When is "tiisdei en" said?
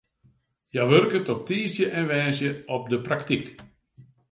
1.47-2.07